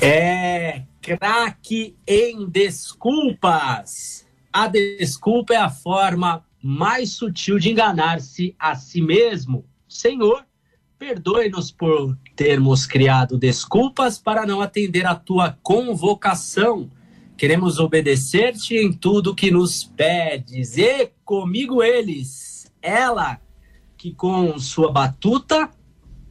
[0.00, 4.26] É craque em desculpas.
[4.52, 9.64] A desculpa é a forma mais sutil de enganar-se a si mesmo.
[9.88, 10.44] Senhor,
[10.98, 16.90] perdoe-nos por termos criado desculpas para não atender a tua convocação.
[17.36, 20.76] Queremos obedecer-te em tudo que nos pedes.
[20.76, 23.40] E comigo eles, ela
[23.96, 25.70] que com sua batuta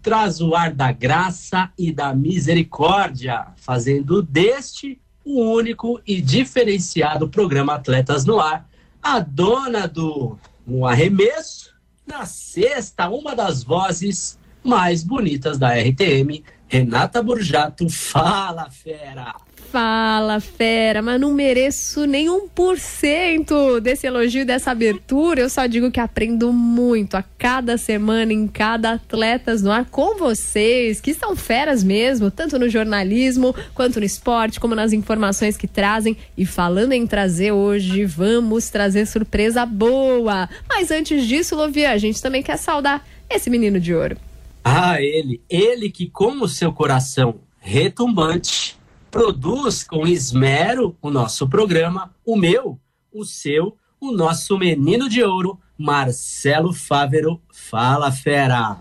[0.05, 7.73] traz o ar da graça e da misericórdia, fazendo deste o único e diferenciado programa
[7.73, 8.69] Atletas no Ar,
[9.01, 11.73] a dona do no arremesso,
[12.05, 17.89] na sexta, uma das vozes mais bonitas da RTM, Renata Burjato.
[17.89, 19.33] Fala, fera!
[19.75, 25.41] Fala, fera, mas não mereço nem um por cento desse elogio, dessa abertura.
[25.41, 30.17] Eu só digo que aprendo muito a cada semana, em cada Atletas no Ar, com
[30.17, 35.67] vocês, que são feras mesmo, tanto no jornalismo, quanto no esporte, como nas informações que
[35.67, 36.15] trazem.
[36.37, 40.47] E falando em trazer hoje, vamos trazer surpresa boa.
[40.69, 44.15] Mas antes disso, Lovia, a gente também quer saudar esse menino de ouro.
[44.63, 48.77] Ah, ele, ele que com o seu coração retumbante
[49.15, 52.77] produz com esmero o nosso programa, o meu,
[53.13, 57.39] o seu, o nosso menino de ouro, Marcelo Fávero.
[57.49, 58.75] Fala, fera!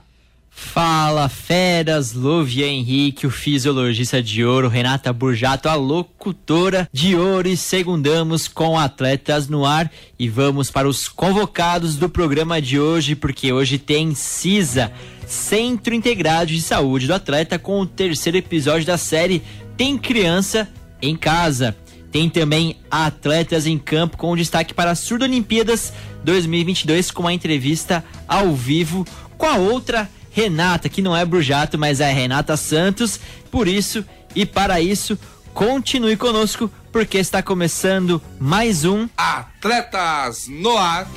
[0.51, 7.57] Fala, feras, Luvia Henrique, o fisiologista de ouro, Renata Burjato, a locutora de ouro e
[7.57, 13.53] segundamos com atletas no ar e vamos para os convocados do programa de hoje, porque
[13.53, 14.93] hoje tem CISA,
[15.27, 19.43] Centro Integrado de Saúde do Atleta, com o terceiro episódio da série
[19.77, 20.69] Tem Criança
[21.01, 21.77] em Casa.
[22.13, 25.93] Tem também Atletas em Campo, com destaque para a Surdo Olimpíadas
[26.23, 29.05] 2022, com uma entrevista ao vivo
[29.37, 33.19] com a outra Renata, que não é Brujato, mas é Renata Santos.
[33.51, 34.05] Por isso
[34.35, 35.19] e para isso,
[35.53, 41.09] continue conosco, porque está começando mais um Atletas no Ar.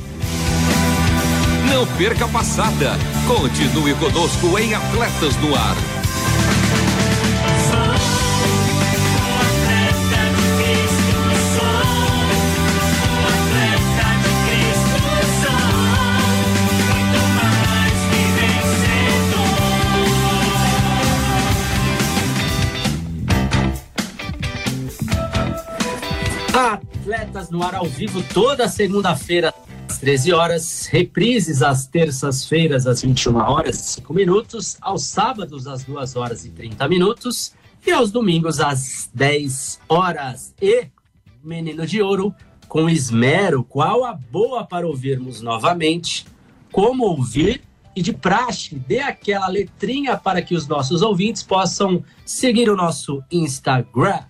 [1.72, 2.94] Não perca a passada.
[3.28, 5.97] Continue conosco em Atletas no Ar.
[26.58, 29.54] Atletas no ar ao vivo toda segunda-feira
[29.88, 35.84] às 13 horas, reprises às terças-feiras às 21 horas e 5 minutos, aos sábados às
[35.84, 37.54] 2 horas e 30 minutos
[37.86, 40.56] e aos domingos às 10 horas.
[40.60, 40.88] E
[41.44, 42.34] Menino de Ouro
[42.68, 46.26] com esmero, qual a boa para ouvirmos novamente,
[46.72, 47.62] como ouvir
[47.96, 53.24] e de praxe, dê aquela letrinha para que os nossos ouvintes possam seguir o nosso
[53.32, 54.22] Instagram.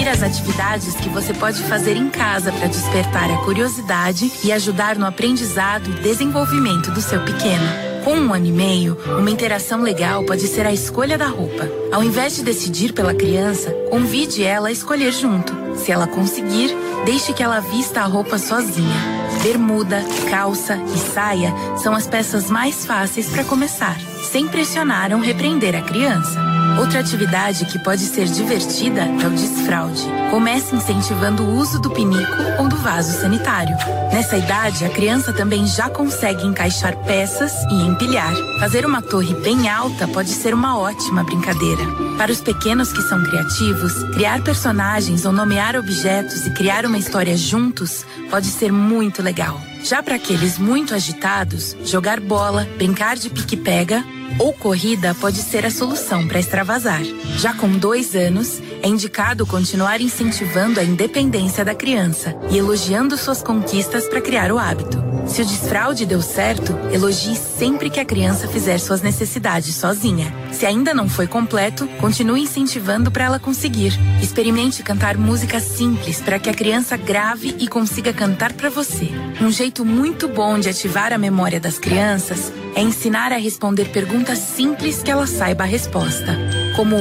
[0.00, 4.96] Confira as atividades que você pode fazer em casa para despertar a curiosidade e ajudar
[4.96, 7.89] no aprendizado e desenvolvimento do seu pequeno.
[8.04, 11.68] Com um ano e meio, uma interação legal pode ser a escolha da roupa.
[11.92, 15.52] Ao invés de decidir pela criança, convide ela a escolher junto.
[15.76, 16.74] Se ela conseguir,
[17.04, 19.20] deixe que ela vista a roupa sozinha.
[19.42, 25.74] Bermuda, calça e saia são as peças mais fáceis para começar, sem pressionar ou repreender
[25.74, 26.59] a criança.
[26.80, 30.02] Outra atividade que pode ser divertida é o desfraude.
[30.30, 33.76] Comece incentivando o uso do pinico ou do vaso sanitário.
[34.10, 38.34] Nessa idade, a criança também já consegue encaixar peças e empilhar.
[38.58, 41.82] Fazer uma torre bem alta pode ser uma ótima brincadeira.
[42.16, 47.36] Para os pequenos que são criativos, criar personagens ou nomear objetos e criar uma história
[47.36, 49.60] juntos pode ser muito legal.
[49.84, 54.02] Já para aqueles muito agitados, jogar bola, brincar de pique-pega
[54.38, 57.02] ou corrida pode ser a solução para extravasar.
[57.38, 63.42] Já com dois anos, é indicado continuar incentivando a independência da criança e elogiando suas
[63.42, 65.09] conquistas para criar o hábito.
[65.30, 70.34] Se o desfraude deu certo, elogie sempre que a criança fizer suas necessidades sozinha.
[70.50, 73.92] Se ainda não foi completo, continue incentivando para ela conseguir.
[74.20, 79.08] Experimente cantar músicas simples para que a criança grave e consiga cantar para você.
[79.40, 84.38] Um jeito muito bom de ativar a memória das crianças é ensinar a responder perguntas
[84.38, 86.36] simples que ela saiba a resposta.
[86.74, 86.96] Como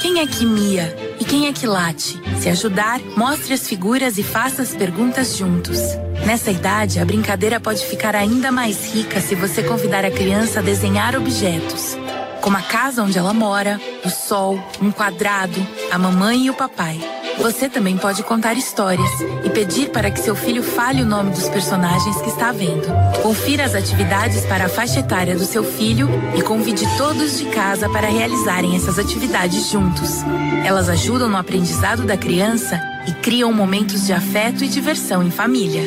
[0.00, 2.18] quem é que mia e quem é que late?
[2.40, 5.78] Se ajudar, mostre as figuras e faça as perguntas juntos.
[6.26, 10.62] Nessa idade, a brincadeira pode ficar ainda mais rica se você convidar a criança a
[10.62, 11.96] desenhar objetos,
[12.44, 17.00] como a casa onde ela mora, o sol, um quadrado, a mamãe e o papai.
[17.38, 19.08] Você também pode contar histórias
[19.42, 22.86] e pedir para que seu filho fale o nome dos personagens que está vendo.
[23.22, 26.06] Confira as atividades para a faixa etária do seu filho
[26.36, 30.22] e convide todos de casa para realizarem essas atividades juntos.
[30.66, 35.82] Elas ajudam no aprendizado da criança e criam momentos de afeto e diversão em família.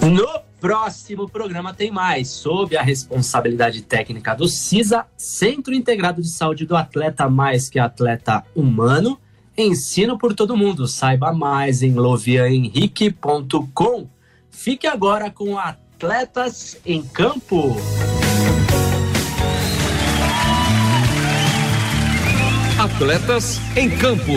[0.00, 6.64] No próximo programa tem mais sob a responsabilidade técnica do CISA, Centro Integrado de Saúde
[6.64, 9.18] do Atleta Mais que Atleta Humano.
[9.58, 10.86] Ensino por todo mundo.
[10.86, 14.06] Saiba mais em lovianhenrique.com.
[14.52, 17.76] Fique agora com Atletas em Campo.
[22.78, 24.32] Atletas em Campo.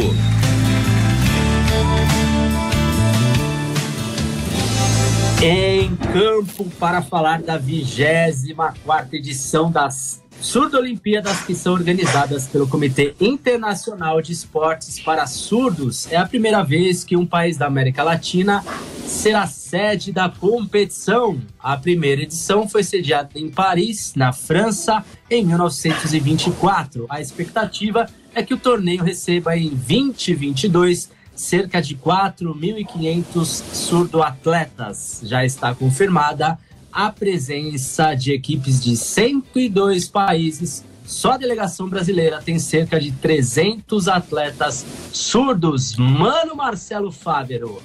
[5.48, 13.14] Em campo para falar da 24 edição das Surdo Olimpíadas que são organizadas pelo Comitê
[13.22, 16.12] Internacional de Esportes para Surdos.
[16.12, 18.66] É a primeira vez que um país da América Latina
[19.06, 21.40] será sede da competição.
[21.60, 27.06] A primeira edição foi sediada em Paris, na França, em 1924.
[27.08, 35.22] A expectativa é que o torneio receba em 2022 cerca de 4.500 surdo-atletas.
[35.24, 36.58] Já está confirmada
[36.92, 40.84] a presença de equipes de 102 países.
[41.06, 45.96] Só a delegação brasileira tem cerca de 300 atletas surdos.
[45.98, 47.82] Mano Marcelo Fávero.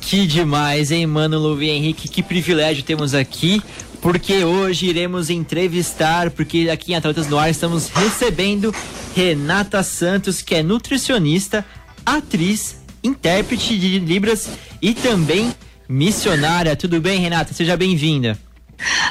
[0.00, 2.08] Que demais, hein, Mano Luvi Henrique?
[2.08, 3.62] Que privilégio temos aqui
[4.00, 8.74] porque hoje iremos entrevistar, porque aqui em Atletas no Ar estamos recebendo
[9.14, 11.64] Renata Santos, que é nutricionista,
[12.04, 14.48] atriz, intérprete de Libras
[14.80, 15.54] e também
[15.88, 16.76] missionária.
[16.76, 17.52] Tudo bem, Renata?
[17.52, 18.38] Seja bem-vinda.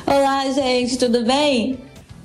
[0.06, 1.78] Olá, gente, tudo bem?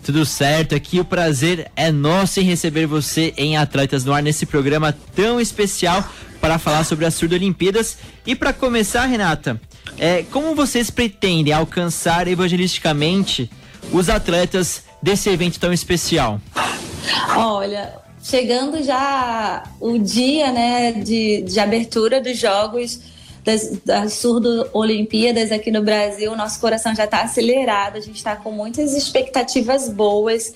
[0.05, 4.45] Tudo certo, aqui o prazer é nosso em receber você em Atletas no Ar nesse
[4.45, 6.07] programa tão especial
[6.43, 7.97] para falar sobre as Surdo Olimpíadas.
[8.27, 9.59] E para começar, Renata,
[9.99, 13.51] é, como vocês pretendem alcançar evangelisticamente
[13.91, 16.39] os atletas desse evento tão especial?
[17.35, 17.95] Olha,
[18.25, 22.99] chegando já o dia né, de, de abertura dos Jogos
[23.45, 28.35] das, das Surdo Olimpíadas aqui no Brasil, nosso coração já está acelerado, a gente está
[28.35, 30.55] com muitas expectativas boas.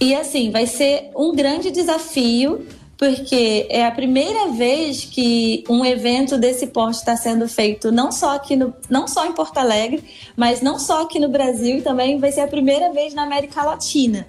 [0.00, 6.38] E assim, vai ser um grande desafio, porque é a primeira vez que um evento
[6.38, 10.02] desse porte está sendo feito não só aqui no, não só em Porto Alegre,
[10.34, 13.62] mas não só aqui no Brasil e também vai ser a primeira vez na América
[13.62, 14.26] Latina.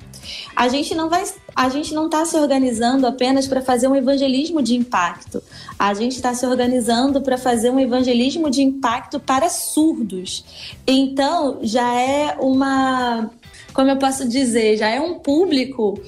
[0.56, 1.24] A gente não vai,
[1.56, 5.42] a gente não está se organizando apenas para fazer um evangelismo de impacto.
[5.78, 10.44] A gente está se organizando para fazer um evangelismo de impacto para surdos.
[10.86, 13.30] Então já é uma,
[13.74, 16.00] como eu posso dizer, já é um público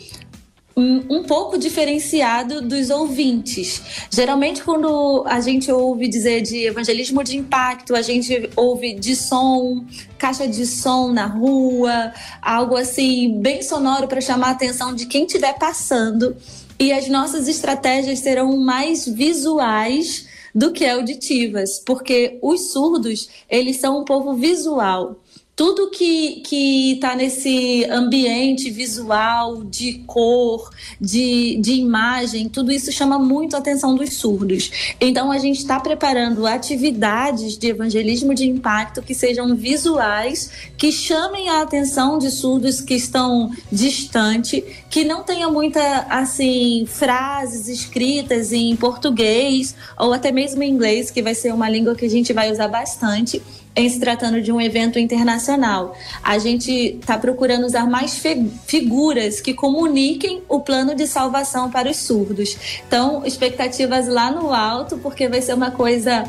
[0.76, 3.82] um pouco diferenciado dos ouvintes.
[4.10, 9.86] Geralmente, quando a gente ouve dizer de evangelismo de impacto, a gente ouve de som,
[10.18, 12.12] caixa de som na rua,
[12.42, 16.36] algo assim bem sonoro para chamar a atenção de quem estiver passando.
[16.80, 24.02] E as nossas estratégias serão mais visuais do que auditivas, porque os surdos, eles são
[24.02, 25.23] um povo visual
[25.56, 33.20] tudo que que está nesse ambiente visual de cor, de, de imagem, tudo isso chama
[33.20, 34.96] muito a atenção dos surdos.
[35.00, 41.50] Então a gente está preparando atividades de evangelismo de impacto que sejam visuais, que chamem
[41.50, 48.76] a atenção de surdos que estão distante, que não tenha muita assim frases escritas em
[48.76, 52.52] português ou até mesmo em inglês, que vai ser uma língua que a gente vai
[52.52, 53.42] usar bastante
[53.76, 55.98] em se tratando de um evento internacional.
[56.24, 58.22] A gente está procurando usar mais
[58.66, 62.82] figuras que comuniquem o plano de salvação para os surdos.
[62.88, 66.24] Então, expectativas lá no alto, porque vai ser uma coisa.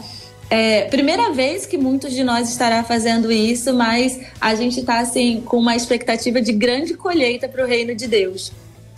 [0.50, 5.42] É, primeira vez que muitos de nós estará fazendo isso, mas a gente está assim
[5.44, 8.52] com uma expectativa de grande colheita para o reino de Deus.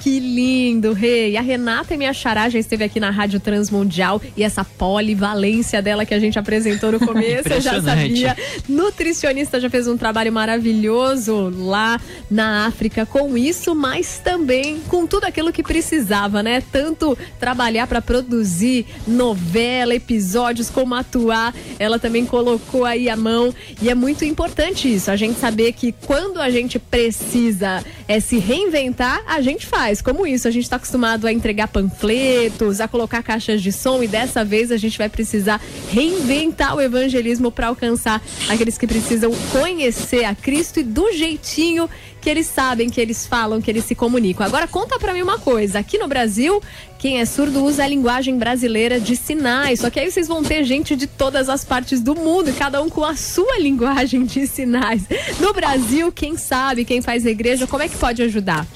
[0.07, 1.37] Que lindo, Rei.
[1.37, 6.07] A Renata e minha xará já esteve aqui na Rádio Transmundial e essa polivalência dela
[6.07, 8.37] que a gente apresentou no começo, eu já sabia.
[8.69, 15.25] Nutricionista já fez um trabalho maravilhoso lá na África com isso, mas também com tudo
[15.25, 16.63] aquilo que precisava, né?
[16.71, 21.53] Tanto trabalhar para produzir novela, episódios, como atuar.
[21.81, 25.91] Ela também colocou aí a mão e é muito importante isso, a gente saber que
[25.91, 30.49] quando a gente precisa é, se reinventar, a gente faz faz, como isso.
[30.49, 34.71] A gente está acostumado a entregar panfletos, a colocar caixas de som e dessa vez
[34.71, 35.61] a gente vai precisar
[35.91, 41.89] reinventar o evangelismo para alcançar aqueles que precisam conhecer a Cristo e do jeitinho
[42.21, 44.45] que eles sabem, que eles falam, que eles se comunicam.
[44.45, 46.61] Agora conta para mim uma coisa, aqui no Brasil,
[46.99, 50.65] quem é surdo usa a linguagem brasileira de sinais, só que aí vocês vão ter
[50.65, 55.03] gente de todas as partes do mundo, cada um com a sua linguagem de sinais.
[55.39, 58.67] No Brasil, quem sabe, quem faz igreja, como é que pode ajudar?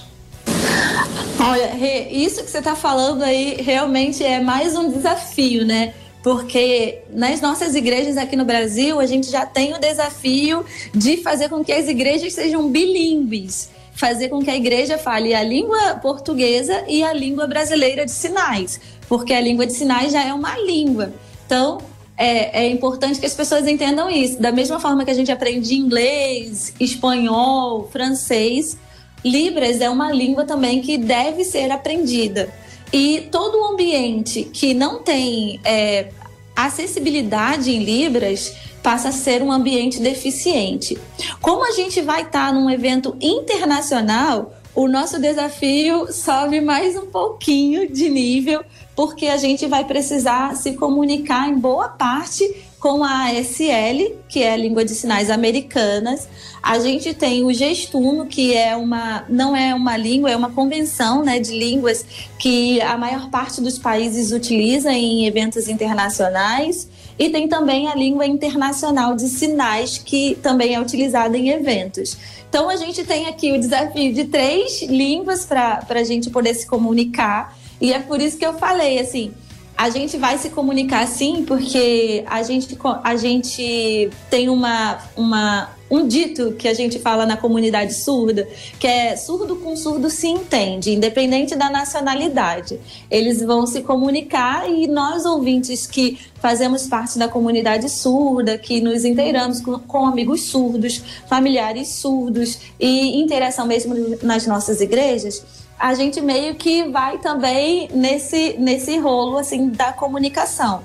[1.43, 1.75] Olha,
[2.11, 5.95] isso que você está falando aí realmente é mais um desafio, né?
[6.23, 11.49] Porque nas nossas igrejas aqui no Brasil, a gente já tem o desafio de fazer
[11.49, 13.71] com que as igrejas sejam bilíngues
[14.01, 18.81] fazer com que a igreja fale a língua portuguesa e a língua brasileira de sinais,
[19.07, 21.13] porque a língua de sinais já é uma língua.
[21.45, 21.79] Então,
[22.17, 24.41] é, é, importante que as pessoas entendam isso.
[24.41, 28.79] Da mesma forma que a gente aprende inglês, espanhol, francês,
[29.25, 32.53] Libras é uma língua também que deve ser aprendida.
[32.93, 36.09] E todo o ambiente que não tem é,
[36.57, 40.99] acessibilidade em Libras passa a ser um ambiente deficiente.
[41.41, 47.91] Como a gente vai estar num evento internacional, o nosso desafio sobe mais um pouquinho
[47.93, 48.65] de nível,
[48.97, 52.45] porque a gente vai precisar se comunicar em boa parte
[52.81, 56.27] com a ASL, que é a língua de sinais americanas.
[56.63, 61.23] A gente tem o gestuno, que é uma não é uma língua, é uma convenção,
[61.23, 62.05] né, de línguas
[62.39, 66.89] que a maior parte dos países utiliza em eventos internacionais.
[67.19, 72.17] E tem também a língua internacional de sinais, que também é utilizada em eventos.
[72.49, 76.67] Então a gente tem aqui o desafio de três línguas para a gente poder se
[76.67, 77.55] comunicar.
[77.79, 79.35] E é por isso que eu falei assim
[79.81, 86.07] a gente vai se comunicar sim, porque a gente, a gente tem uma, uma, um
[86.07, 88.47] dito que a gente fala na comunidade surda,
[88.79, 92.79] que é surdo com surdo se entende, independente da nacionalidade.
[93.11, 99.03] Eles vão se comunicar e nós, ouvintes que fazemos parte da comunidade surda, que nos
[99.07, 105.43] inteiramos com, com amigos surdos, familiares surdos e interação mesmo nas nossas igrejas,
[105.81, 110.85] a gente meio que vai também nesse, nesse rolo assim da comunicação.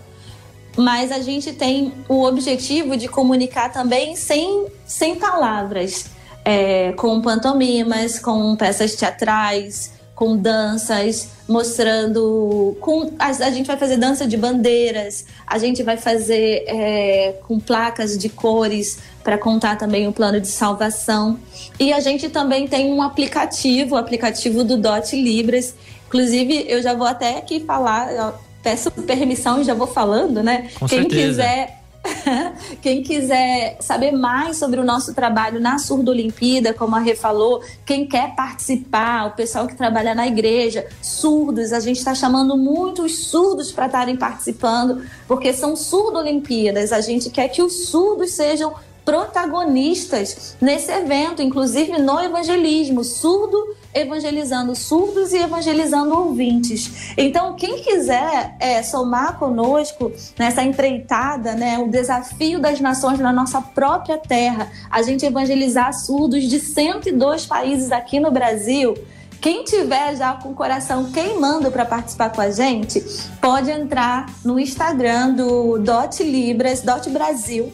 [0.77, 6.05] Mas a gente tem o objetivo de comunicar também sem, sem palavras,
[6.45, 12.75] é, com pantomimas, com peças teatrais, com danças, mostrando.
[12.79, 17.59] Com, a, a, gente vai fazer dança de bandeiras, a gente vai fazer é, com
[17.59, 21.37] placas de cores para contar também o plano de salvação.
[21.79, 25.75] E a gente também tem um aplicativo, o aplicativo do Dot Libras.
[26.07, 30.69] Inclusive, eu já vou até aqui falar, peço permissão e já vou falando, né?
[30.79, 31.27] Com Quem certeza.
[31.27, 31.84] quiser
[32.81, 37.61] quem quiser saber mais sobre o nosso trabalho na Surdo Olimpíada, como a Rê falou,
[37.85, 43.25] quem quer participar, o pessoal que trabalha na igreja, surdos, a gente está chamando muitos
[43.25, 46.91] surdos para estarem participando, porque são Surdo Olimpíadas.
[46.91, 53.03] A gente quer que os surdos sejam protagonistas nesse evento, inclusive no evangelismo.
[53.03, 57.13] Surdo evangelizando surdos e evangelizando ouvintes.
[57.17, 63.61] Então, quem quiser é, somar conosco nessa empreitada, né, o desafio das nações na nossa
[63.61, 68.93] própria terra, a gente evangelizar surdos de 102 países aqui no Brasil.
[69.39, 72.99] Quem tiver já com o coração queimando para participar com a gente,
[73.39, 77.71] pode entrar no Instagram do Dot Libras, Dot Brasil.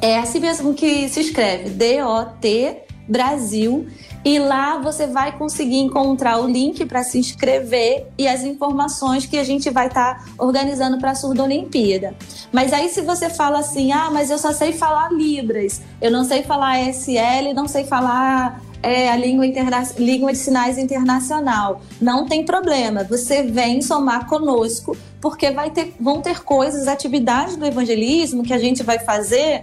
[0.00, 3.86] É assim mesmo que se escreve, D-O-T Brasil.
[4.24, 9.36] E lá você vai conseguir encontrar o link para se inscrever e as informações que
[9.36, 12.14] a gente vai estar tá organizando para a Surda Olimpíada.
[12.52, 16.24] Mas aí, se você fala assim, ah, mas eu só sei falar Libras, eu não
[16.24, 19.82] sei falar SL, não sei falar é, a língua, interna...
[19.96, 23.04] língua de sinais internacional, não tem problema.
[23.04, 28.58] Você vem somar conosco, porque vai ter, vão ter coisas, atividades do evangelismo que a
[28.58, 29.62] gente vai fazer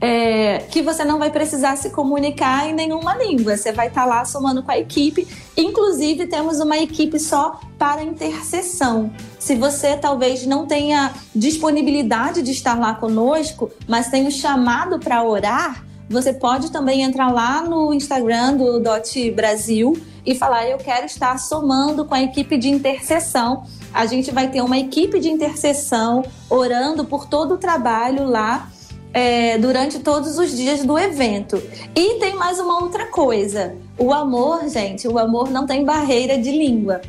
[0.00, 3.56] é, que você não vai precisar se comunicar em nenhuma língua.
[3.56, 5.26] Você vai estar tá lá somando com a equipe.
[5.56, 9.12] Inclusive, temos uma equipe só para intercessão.
[9.38, 15.22] Se você talvez não tenha disponibilidade de estar lá conosco, mas tem o chamado para
[15.22, 21.06] orar, você pode também entrar lá no Instagram do Dot Brasil e falar: Eu quero
[21.06, 23.64] estar somando com a equipe de intercessão.
[23.92, 28.70] A gente vai ter uma equipe de intercessão orando por todo o trabalho lá
[29.12, 31.62] é, durante todos os dias do evento.
[31.94, 36.50] E tem mais uma outra coisa: o amor, gente, o amor não tem barreira de
[36.50, 37.00] língua.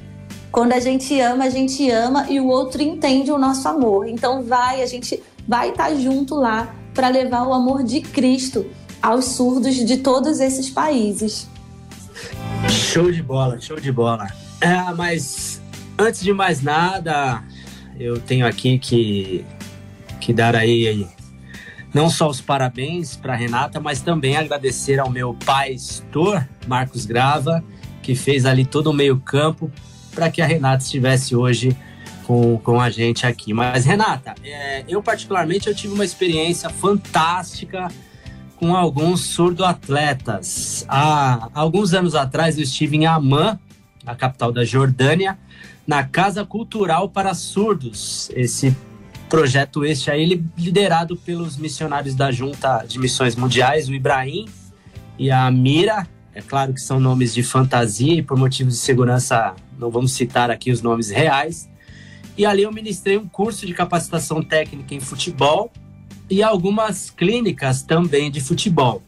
[0.52, 4.08] Quando a gente ama, a gente ama e o outro entende o nosso amor.
[4.08, 8.66] Então vai, a gente vai estar junto lá para levar o amor de Cristo
[9.02, 11.48] aos surdos de todos esses países.
[12.70, 14.28] Show de bola, show de bola.
[14.60, 15.62] É, mas
[15.98, 17.44] antes de mais nada,
[18.00, 19.46] eu tenho aqui que,
[20.20, 21.08] que dar aí
[21.94, 27.64] não só os parabéns para Renata, mas também agradecer ao meu pai Stor, Marcos Grava,
[28.02, 29.72] que fez ali todo o meio-campo
[30.14, 31.76] para que a Renata estivesse hoje
[32.26, 33.54] com, com a gente aqui.
[33.54, 37.88] Mas, Renata, é, eu particularmente eu tive uma experiência fantástica
[38.56, 40.86] com alguns surdo-atletas.
[40.88, 43.58] Há alguns anos atrás eu estive em Amman,
[44.06, 45.40] a capital da Jordânia,
[45.88, 48.30] na Casa Cultural para Surdos.
[48.36, 48.76] Esse
[49.30, 54.50] projeto este aí liderado pelos missionários da Junta de Missões Mundiais, o Ibrahim
[55.20, 56.08] e a Mira.
[56.34, 60.50] É claro que são nomes de fantasia e por motivos de segurança não vamos citar
[60.50, 61.70] aqui os nomes reais.
[62.36, 65.72] E ali eu ministrei um curso de capacitação técnica em futebol
[66.30, 69.04] e algumas clínicas também de futebol.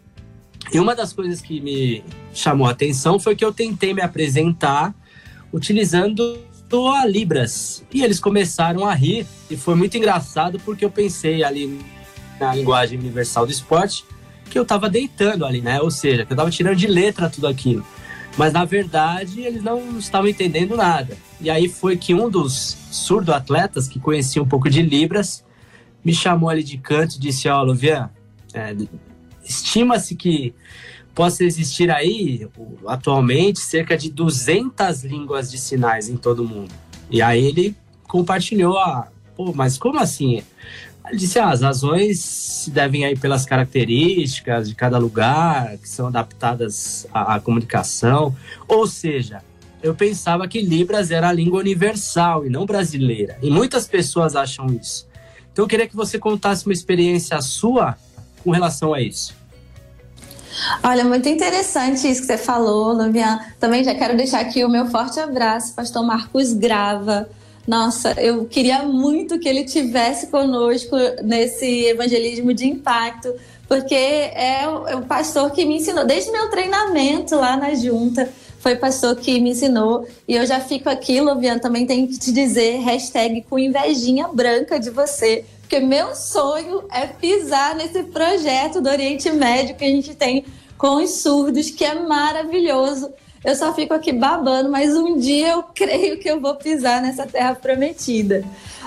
[0.72, 2.04] E uma das coisas que me
[2.34, 4.94] chamou a atenção foi que eu tentei me apresentar
[5.52, 6.38] utilizando
[6.72, 7.84] a Libras.
[7.94, 11.80] E eles começaram a rir e foi muito engraçado porque eu pensei ali
[12.40, 14.06] na linguagem universal do esporte
[14.50, 15.82] que eu estava deitando ali, né?
[15.82, 17.86] Ou seja, que eu estava tirando de letra tudo aquilo.
[18.38, 21.18] Mas na verdade eles não estavam entendendo nada.
[21.40, 25.44] E aí foi que um dos surdo-atletas que conhecia um pouco de Libras
[26.04, 28.10] me chamou ali de canto e disse: Ó, oh, Luvian,
[28.54, 28.76] é,
[29.44, 30.54] estima-se que
[31.14, 32.48] possa existir aí,
[32.88, 36.74] atualmente, cerca de 200 línguas de sinais em todo mundo.
[37.10, 37.76] E aí ele
[38.08, 39.08] compartilhou a.
[39.36, 40.44] Pô, mas como assim?
[41.08, 46.08] Ele disse: ah, as razões se devem aí pelas características de cada lugar, que são
[46.08, 48.36] adaptadas à, à comunicação.
[48.68, 49.42] Ou seja,
[49.82, 53.38] eu pensava que Libras era a língua universal e não brasileira.
[53.42, 55.08] E muitas pessoas acham isso.
[55.52, 57.98] Então eu queria que você contasse uma experiência sua
[58.44, 59.41] com relação a isso.
[60.84, 63.40] Olha, muito interessante isso que você falou, Luvian.
[63.60, 67.30] Também já quero deixar aqui o meu forte abraço, pastor Marcos Grava.
[67.68, 73.34] Nossa, eu queria muito que ele tivesse conosco nesse evangelismo de impacto,
[73.68, 78.28] porque é o, é o pastor que me ensinou, desde meu treinamento lá na junta,
[78.60, 80.08] foi pastor que me ensinou.
[80.28, 84.80] E eu já fico aqui, Luvian, também tenho que te dizer, hashtag com invejinha branca
[84.80, 90.14] de você, porque meu sonho é pisar nesse projeto do Oriente Médio que a gente
[90.16, 90.46] tem
[90.82, 93.14] com os surdos, que é maravilhoso.
[93.46, 97.28] Eu só fico aqui babando, mas um dia eu creio que eu vou pisar nessa
[97.28, 98.44] terra prometida.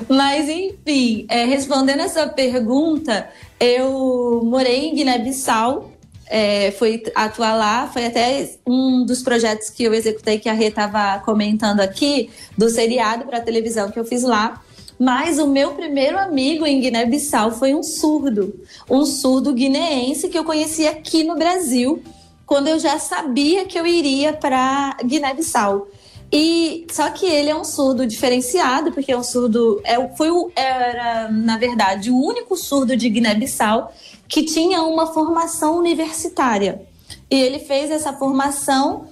[0.08, 3.30] Mas, enfim, é, respondendo essa pergunta,
[3.60, 5.92] eu morei em Guiné-Bissau,
[6.26, 10.66] é, fui atuar lá, foi até um dos projetos que eu executei que a Rê
[10.66, 12.28] estava comentando aqui,
[12.58, 14.60] do seriado para televisão que eu fiz lá.
[14.98, 18.54] Mas o meu primeiro amigo em Guiné-Bissau foi um surdo,
[18.88, 22.02] um surdo guineense que eu conheci aqui no Brasil,
[22.46, 25.88] quando eu já sabia que eu iria para Guiné-Bissau.
[26.32, 31.30] E só que ele é um surdo diferenciado, porque é um surdo, é, foi era
[31.30, 33.92] na verdade o único surdo de Guiné-Bissau
[34.28, 36.82] que tinha uma formação universitária.
[37.30, 39.06] E ele fez essa formação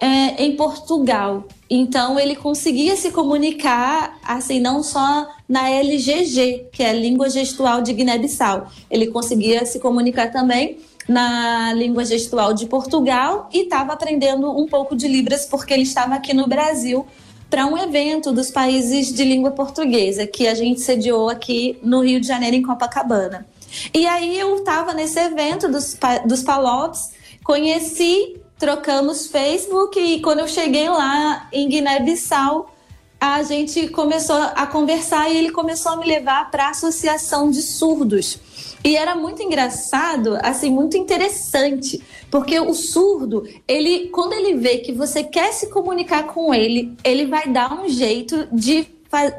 [0.00, 1.44] é, em Portugal.
[1.68, 7.82] Então ele conseguia se comunicar assim não só na LGG, que é a língua gestual
[7.82, 8.68] de Guiné-Bissau.
[8.90, 10.78] Ele conseguia se comunicar também
[11.08, 16.14] na língua gestual de Portugal e estava aprendendo um pouco de Libras porque ele estava
[16.14, 17.06] aqui no Brasil
[17.48, 22.20] para um evento dos países de língua portuguesa que a gente sediou aqui no Rio
[22.20, 23.46] de Janeiro, em Copacabana.
[23.94, 27.12] E aí eu estava nesse evento dos, dos Palops,
[27.44, 32.72] conheci trocamos Facebook e quando eu cheguei lá em Guiné-Bissau,
[33.20, 37.62] a gente começou a conversar e ele começou a me levar para a Associação de
[37.62, 38.38] Surdos.
[38.84, 44.92] E era muito engraçado, assim, muito interessante, porque o surdo, ele, quando ele vê que
[44.92, 48.86] você quer se comunicar com ele, ele vai dar um jeito de,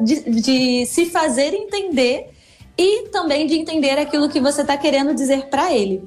[0.02, 2.30] de, de se fazer entender
[2.78, 6.04] e também de entender aquilo que você está querendo dizer para ele.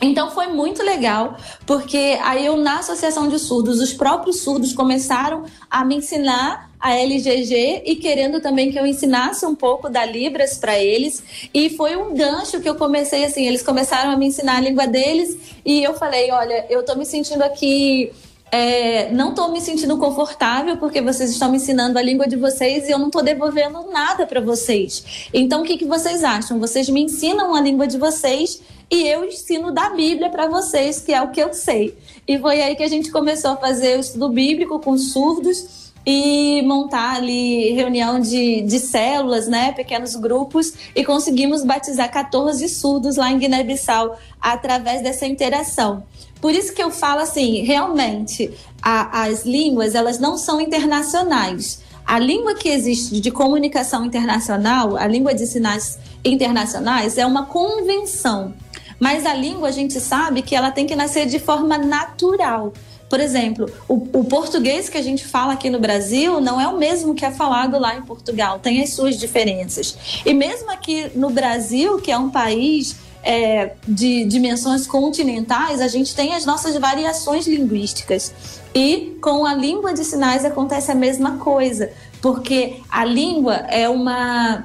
[0.00, 1.36] Então foi muito legal,
[1.66, 6.94] porque aí eu na Associação de Surdos, os próprios surdos começaram a me ensinar a
[6.94, 11.22] LGG e querendo também que eu ensinasse um pouco da Libras para eles.
[11.52, 14.86] E foi um gancho que eu comecei assim, eles começaram a me ensinar a língua
[14.86, 18.10] deles e eu falei, olha, eu tô me sentindo aqui
[18.52, 22.88] é, não estou me sentindo confortável porque vocês estão me ensinando a língua de vocês
[22.88, 25.28] e eu não estou devolvendo nada para vocês.
[25.32, 26.58] Então, o que, que vocês acham?
[26.58, 28.60] Vocês me ensinam a língua de vocês
[28.90, 31.96] e eu ensino da Bíblia para vocês, que é o que eu sei.
[32.26, 36.62] E foi aí que a gente começou a fazer o estudo bíblico com surdos e
[36.62, 43.30] montar ali reunião de, de células, né, pequenos grupos, e conseguimos batizar 14 surdos lá
[43.30, 46.02] em Guiné-Bissau através dessa interação.
[46.40, 48.50] Por isso que eu falo assim, realmente,
[48.82, 51.82] a, as línguas, elas não são internacionais.
[52.06, 58.54] A língua que existe de comunicação internacional, a língua de sinais internacionais, é uma convenção.
[59.00, 62.72] Mas a língua, a gente sabe que ela tem que nascer de forma natural.
[63.08, 66.78] Por exemplo, o, o, português que a gente fala aqui no Brasil não é o
[66.78, 70.22] mesmo que é falado lá em Portugal, tem as suas diferenças.
[70.24, 76.14] E mesmo aqui no Brasil, que é um país é, de dimensões continentais, a gente
[76.14, 78.32] tem as nossas variações linguísticas.
[78.72, 81.90] E com a língua de sinais acontece a mesma coisa,
[82.22, 84.64] porque a língua é uma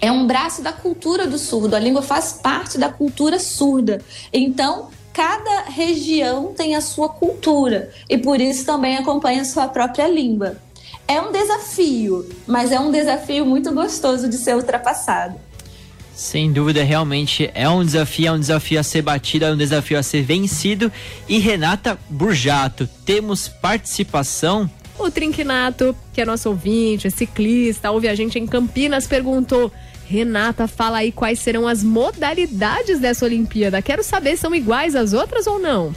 [0.00, 1.76] é um braço da cultura do surdo.
[1.76, 4.00] A língua faz parte da cultura surda.
[4.32, 10.08] Então, cada região tem a sua cultura e por isso também acompanha a sua própria
[10.08, 10.56] língua.
[11.06, 15.34] É um desafio, mas é um desafio muito gostoso de ser ultrapassado.
[16.14, 19.98] Sem dúvida, realmente é um desafio, é um desafio a ser batido, é um desafio
[19.98, 20.92] a ser vencido.
[21.26, 24.70] E Renata Burjato, temos participação?
[24.98, 29.72] O Trinquinato, que é nosso ouvinte, ciclista, ouve a gente em Campinas, perguntou:
[30.10, 33.80] Renata, fala aí quais serão as modalidades dessa Olimpíada.
[33.80, 35.94] Quero saber, são iguais às outras ou não?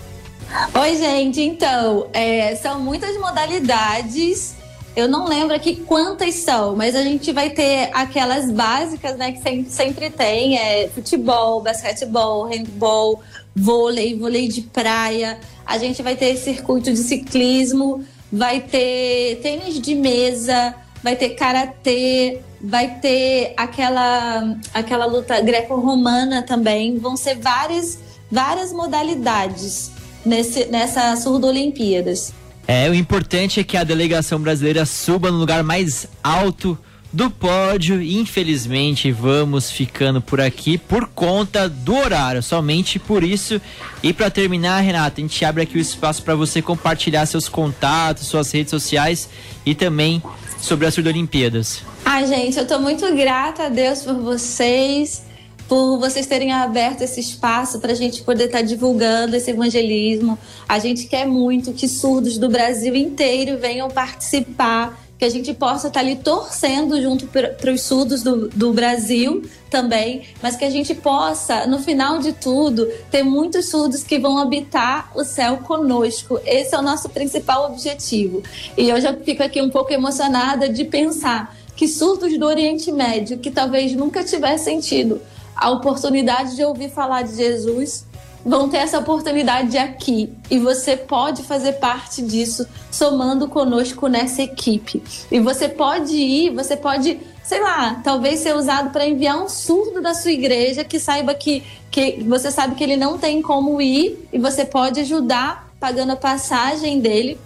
[0.79, 1.41] Oi, gente.
[1.41, 4.53] Então, é, são muitas modalidades.
[4.95, 9.41] Eu não lembro aqui quantas são, mas a gente vai ter aquelas básicas, né, que
[9.41, 13.19] sempre, sempre tem, é futebol, basquetebol, handball,
[13.55, 15.39] vôlei, vôlei de praia.
[15.65, 22.39] A gente vai ter circuito de ciclismo, vai ter tênis de mesa, vai ter karatê,
[22.63, 26.97] vai ter aquela, aquela luta greco-romana também.
[26.97, 27.99] Vão ser várias,
[28.31, 29.91] várias modalidades
[30.25, 32.33] nesse, nessa Surdo Olimpíadas.
[32.65, 36.77] É, o importante é que a delegação brasileira suba no lugar mais alto
[37.11, 38.01] do pódio.
[38.01, 43.61] Infelizmente, vamos ficando por aqui por conta do horário, somente por isso.
[44.01, 48.27] E para terminar, Renata, a gente abre aqui o espaço para você compartilhar seus contatos,
[48.27, 49.29] suas redes sociais
[49.65, 50.23] e também
[50.63, 51.83] sobre as Olimpíadas.
[52.05, 55.23] Ai, gente, eu tô muito grata a Deus por vocês,
[55.67, 60.39] por vocês terem aberto esse espaço para a gente poder estar tá divulgando esse evangelismo.
[60.67, 65.87] A gente quer muito que surdos do Brasil inteiro venham participar, que a gente possa
[65.87, 70.69] estar tá ali torcendo junto para os surdos do, do Brasil também, mas que a
[70.69, 76.41] gente possa, no final de tudo, ter muitos surdos que vão habitar o céu conosco.
[76.45, 78.43] Esse é o nosso principal objetivo.
[78.77, 83.37] E eu já fico aqui um pouco emocionada de pensar que surdos do Oriente Médio,
[83.37, 85.21] que talvez nunca tivessem tido
[85.55, 88.03] a oportunidade de ouvir falar de Jesus,
[88.45, 90.33] vão ter essa oportunidade aqui.
[90.49, 95.01] E você pode fazer parte disso, somando conosco nessa equipe.
[95.31, 100.01] E você pode ir, você pode, sei lá, talvez ser usado para enviar um surdo
[100.01, 104.27] da sua igreja que saiba que, que você sabe que ele não tem como ir
[104.31, 107.37] e você pode ajudar pagando a passagem dele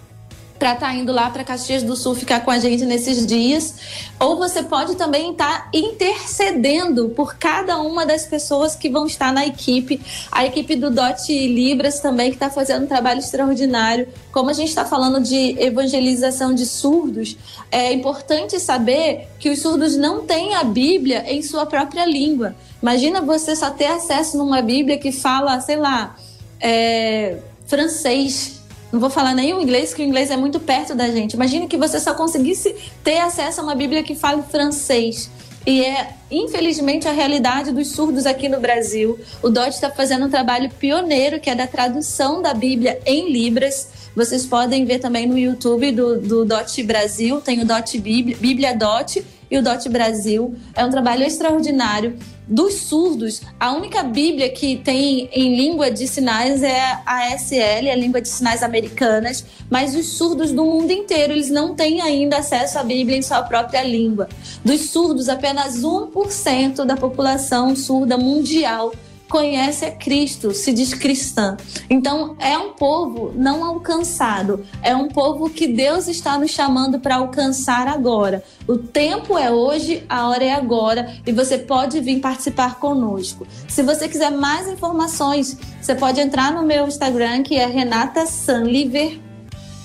[0.58, 3.74] para estar tá indo lá para Caxias do Sul ficar com a gente nesses dias,
[4.18, 9.32] ou você pode também estar tá intercedendo por cada uma das pessoas que vão estar
[9.32, 10.00] na equipe,
[10.32, 14.08] a equipe do DOT Libras também que está fazendo um trabalho extraordinário.
[14.32, 17.36] Como a gente está falando de evangelização de surdos,
[17.70, 22.56] é importante saber que os surdos não têm a Bíblia em sua própria língua.
[22.82, 26.16] Imagina você só ter acesso numa Bíblia que fala, sei lá,
[26.60, 28.57] é, francês
[28.92, 31.34] não vou falar nem o inglês, que o inglês é muito perto da gente.
[31.34, 32.74] Imagine que você só conseguisse
[33.04, 35.30] ter acesso a uma Bíblia que fale francês.
[35.66, 39.18] E é, infelizmente, a realidade dos surdos aqui no Brasil.
[39.42, 43.88] O DOT está fazendo um trabalho pioneiro, que é da tradução da Bíblia em Libras.
[44.16, 48.74] Vocês podem ver também no YouTube do, do DOT Brasil, tem o DOT Bíblia, Bíblia
[48.74, 50.54] DOT e o DOT Brasil.
[50.74, 52.16] É um trabalho extraordinário
[52.48, 57.94] dos surdos, a única Bíblia que tem em língua de sinais é a ASL, a
[57.94, 62.78] língua de sinais americanas, mas os surdos do mundo inteiro, eles não têm ainda acesso
[62.78, 64.28] à Bíblia em sua própria língua.
[64.64, 68.92] Dos surdos, apenas 1% da população surda mundial
[69.28, 71.56] conhece a Cristo, se diz cristã.
[71.88, 77.16] Então, é um povo não alcançado, é um povo que Deus está nos chamando para
[77.16, 78.42] alcançar agora.
[78.66, 83.46] O tempo é hoje, a hora é agora e você pode vir participar conosco.
[83.68, 89.18] Se você quiser mais informações, você pode entrar no meu Instagram, que é Renata Sanliver.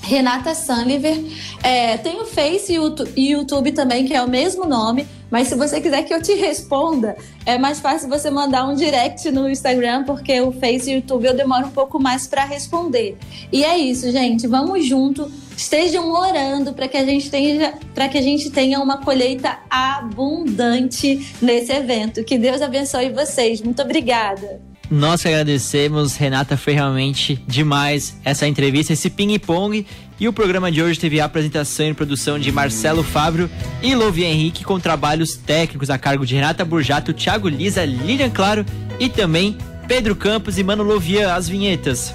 [0.01, 1.17] Renata Sanliver.
[1.63, 2.73] É, tem o Face
[3.15, 5.07] e YouTube também, que é o mesmo nome.
[5.33, 9.31] Mas se você quiser que eu te responda, é mais fácil você mandar um direct
[9.31, 13.17] no Instagram, porque o Face e o YouTube eu demoro um pouco mais para responder.
[13.51, 14.45] E é isso, gente.
[14.45, 15.31] Vamos junto.
[15.57, 21.35] Estejam orando para que a gente tenha para que a gente tenha uma colheita abundante
[21.41, 22.23] nesse evento.
[22.23, 23.59] Que Deus abençoe vocês.
[23.59, 24.72] Muito obrigada.
[24.93, 29.87] Nós que agradecemos, Renata, foi realmente demais essa entrevista, esse ping-pong.
[30.19, 33.49] E o programa de hoje teve a apresentação e produção de Marcelo Fábio
[33.81, 38.63] e Louvi Henrique, com trabalhos técnicos a cargo de Renata Burjato, Thiago Lisa, Lilian Claro
[38.99, 42.13] e também Pedro Campos e Mano Lovian, as vinhetas.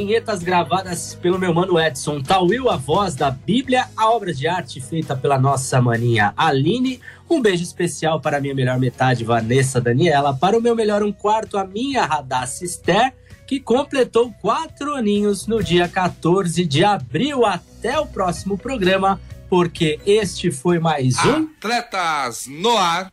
[0.00, 2.22] As vinhetas gravadas pelo meu mano Edson.
[2.22, 7.02] Tauil, a voz da Bíblia, a obra de arte feita pela nossa maninha Aline.
[7.28, 10.34] Um beijo especial para a minha melhor metade, Vanessa Daniela.
[10.34, 13.12] Para o meu melhor um quarto, a minha Radassa Esther,
[13.46, 17.44] que completou quatro aninhos no dia 14 de abril.
[17.44, 21.46] Até o próximo programa, porque este foi mais um.
[21.58, 23.12] Atletas no ar.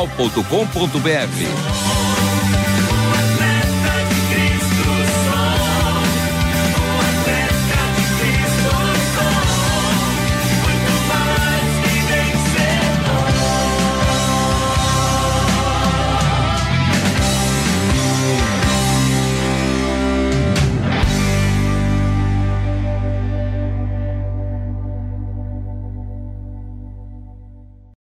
[0.07, 2.20] jornal.com.br.